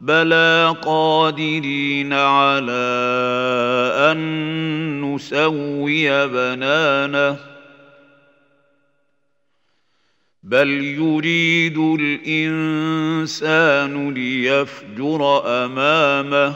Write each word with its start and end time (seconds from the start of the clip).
بلى 0.00 0.76
قادرين 0.82 2.12
على 2.12 2.84
ان 4.12 5.14
نسوي 5.14 6.26
بنانه 6.26 7.36
بل 10.42 10.68
يريد 10.84 11.78
الانسان 12.00 13.34
ليفجر 14.14 15.42
امامه 15.64 16.54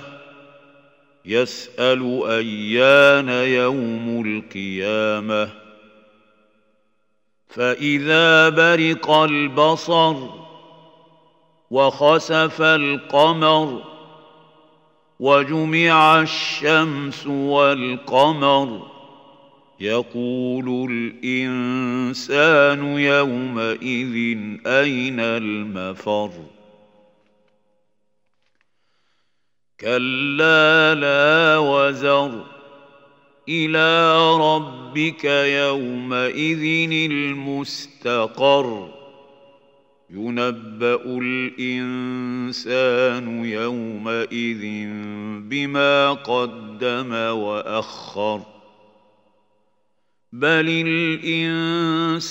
يسال 1.24 2.22
ايان 2.27 3.28
يوم 3.28 4.24
القيامه 4.27 5.50
فاذا 7.48 8.48
برق 8.48 9.10
البصر 9.10 10.47
وخسف 11.70 12.62
القمر 12.62 13.82
وجمع 15.20 16.20
الشمس 16.20 17.27
والقمر 17.27 18.86
يقول 19.80 20.91
الإنسان 20.91 22.84
يومئذ 22.98 24.39
أين 24.66 25.20
المفر 25.20 26.30
كلا 29.80 30.94
لا 30.94 31.58
وزر 31.58 32.44
إلى 33.48 34.16
ربك 34.36 35.24
يومئذ 35.24 36.91
المستقر 37.11 38.97
ينبا 40.11 40.95
الانسان 41.20 42.64
يومئذ 43.45 44.62
بما 45.48 46.12
قدم 46.12 47.12
واخر 47.12 48.41
بل 50.33 50.69
الانسان 50.86 52.31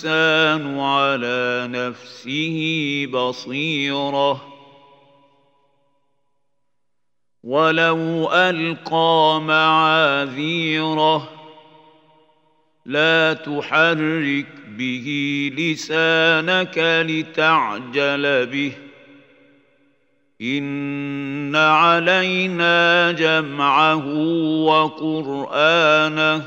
على 0.80 1.68
نفسه 1.72 2.58
بصيره 3.14 4.58
ولو 7.44 8.32
القى 8.34 9.42
معاذيره 9.42 11.37
لا 12.88 13.34
تحرك 13.34 14.46
به 14.68 15.08
لسانك 15.58 17.06
لتعجل 17.10 18.46
به. 18.46 18.72
إن 20.42 21.56
علينا 21.56 23.12
جمعه 23.12 24.08
وقرآنه. 24.64 26.44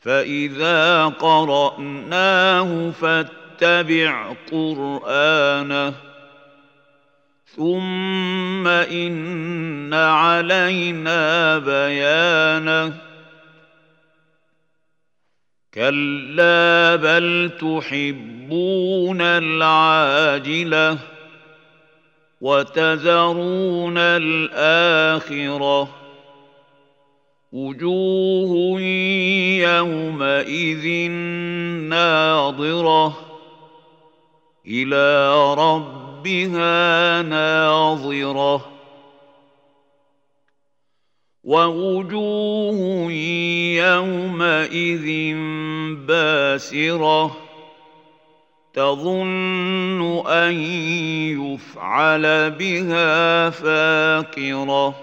فإذا 0.00 1.06
قرأناه 1.06 2.90
فاتبع 2.90 4.32
قرآنه. 4.52 5.94
ثم 7.56 8.66
إن 8.66 9.94
علينا 9.94 11.58
بيانه. 11.58 13.09
كلا 15.74 16.96
بل 16.96 17.50
تحبون 17.60 19.20
العاجلة 19.20 20.98
وتذرون 22.40 23.98
الآخرة 23.98 25.88
وجوه 27.52 28.80
يومئذ 29.60 31.10
ناظرة 31.90 33.18
إلى 34.66 35.34
ربها 35.54 37.22
ناظرة 37.22 38.79
ووجوه 41.44 43.12
يومئذ 43.80 45.34
باسرة 46.06 47.36
تظن 48.74 50.26
أن 50.26 50.54
يفعل 51.40 52.50
بها 52.50 53.50
فاقرة 53.50 54.94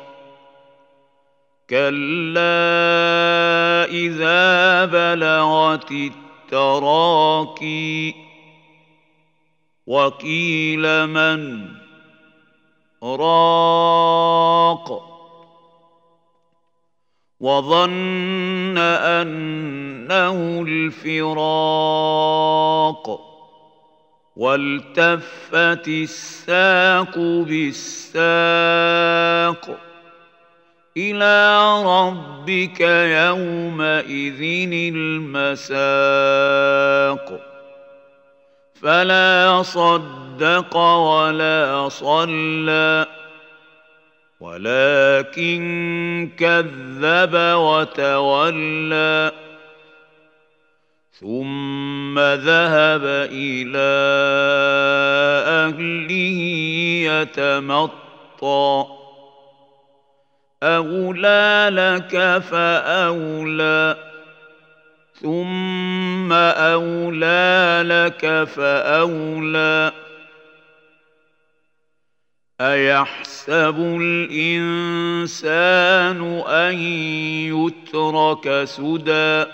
كلا 1.69 2.41
إذا 3.91 4.85
بلغت 4.85 5.91
التراكي 5.91 8.15
وقيل 9.87 11.07
من 11.07 11.67
راق 13.03 15.16
وظن 17.39 18.77
انه 18.77 20.65
الفراق 20.67 22.07
والتفت 24.35 25.87
الساق 25.87 27.17
بالساق 27.17 28.17
إلى 30.97 31.67
ربك 31.85 32.81
يومئذ 33.25 34.69
المساق 34.93 35.97
فلا 38.81 39.61
صدق 39.63 40.77
ولا 40.77 41.89
صلى 41.89 43.06
ولكن 44.39 46.29
كذب 46.37 47.35
وتولى 47.55 49.31
ثم 51.19 52.19
ذهب 52.19 53.01
إلى 53.31 53.89
أهله 55.47 56.39
يتمطى. 57.11 58.85
أولى 60.63 61.69
لك 61.71 62.37
فأولى 62.37 63.95
ثم 65.21 66.33
أولى 66.33 67.83
لك 67.85 68.43
فأولى. 68.43 69.91
ايحسب 72.62 73.75
الانسان 74.01 75.42
ان 76.48 76.80
يترك 77.54 78.63
سدى 78.63 79.45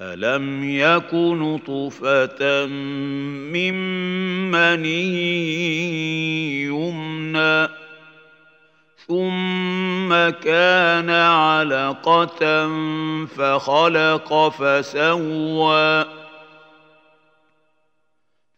الم 0.00 0.64
يك 0.64 1.14
نطفه 1.14 2.66
من 2.66 3.74
مني 4.50 5.12
يمنى 6.64 7.68
ثم 9.08 10.10
كان 10.44 11.10
علقه 11.10 12.68
فخلق 13.26 14.48
فسوى 14.48 16.21